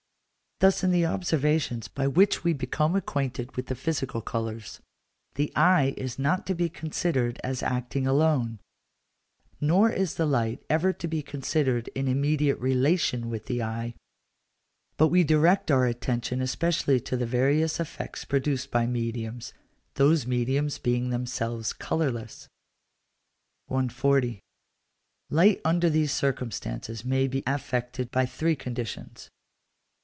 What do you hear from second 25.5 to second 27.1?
under these circumstances